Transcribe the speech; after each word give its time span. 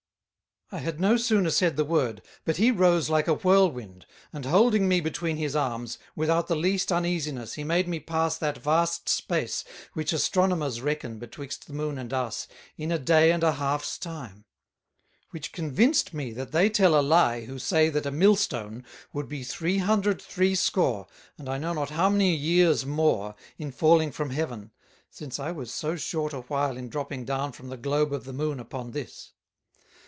I 0.73 0.79
had 0.79 1.01
no 1.01 1.17
sooner 1.17 1.49
said 1.49 1.75
the 1.75 1.83
word, 1.83 2.21
but 2.45 2.55
he 2.55 2.71
rose 2.71 3.09
like 3.09 3.27
a 3.27 3.33
Whirlwind, 3.33 4.05
and 4.31 4.45
holding 4.45 4.87
me 4.87 5.01
between 5.01 5.35
his 5.35 5.53
Arms, 5.53 5.97
without 6.15 6.47
the 6.47 6.55
least 6.55 6.93
uneasiness 6.93 7.55
he 7.55 7.65
made 7.65 7.89
me 7.89 7.99
pass 7.99 8.37
that 8.37 8.57
vast 8.57 9.09
space 9.09 9.65
which 9.91 10.13
Astronomers 10.13 10.79
reckon 10.79 11.19
betwixt 11.19 11.67
the 11.67 11.73
Moon 11.73 11.97
and 11.97 12.13
us, 12.13 12.47
in 12.77 12.89
a 12.89 12.97
day 12.97 13.33
and 13.33 13.43
a 13.43 13.51
halfs 13.51 13.97
time; 13.97 14.45
which 15.31 15.51
convinced 15.51 16.13
me 16.13 16.31
that 16.31 16.53
they 16.53 16.69
tell 16.69 16.97
a 16.97 17.01
Lye 17.03 17.41
who 17.47 17.59
say 17.59 17.89
that 17.89 18.05
a 18.05 18.09
Millstone 18.11 18.85
would 19.11 19.27
be 19.27 19.43
Three 19.43 19.79
Hundred 19.79 20.21
Threescore, 20.21 21.05
and 21.37 21.49
I 21.49 21.57
know 21.57 21.73
not 21.73 21.89
how 21.89 22.07
many 22.07 22.33
years 22.33 22.85
more, 22.85 23.35
in 23.57 23.73
falling 23.73 24.13
from 24.13 24.29
Heaven, 24.29 24.71
since 25.09 25.37
I 25.37 25.51
was 25.51 25.73
so 25.73 25.97
short 25.97 26.31
a 26.31 26.43
while 26.43 26.77
in 26.77 26.87
dropping 26.87 27.25
down 27.25 27.51
from 27.51 27.67
the 27.67 27.75
Globe 27.75 28.13
of 28.13 28.23
the 28.23 28.31
Moon 28.31 28.57
upon 28.57 28.91
this. 28.91 29.33